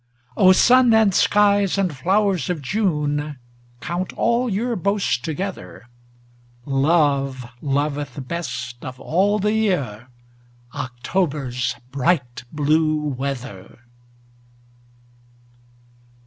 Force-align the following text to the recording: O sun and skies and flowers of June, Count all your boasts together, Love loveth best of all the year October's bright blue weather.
O 0.35 0.51
sun 0.51 0.95
and 0.95 1.13
skies 1.13 1.77
and 1.77 1.95
flowers 1.95 2.49
of 2.49 2.59
June, 2.63 3.37
Count 3.81 4.11
all 4.13 4.49
your 4.49 4.75
boasts 4.75 5.15
together, 5.15 5.85
Love 6.65 7.45
loveth 7.61 8.27
best 8.27 8.83
of 8.83 8.99
all 8.99 9.37
the 9.37 9.53
year 9.53 10.07
October's 10.73 11.75
bright 11.91 12.45
blue 12.51 12.99
weather. 13.09 13.77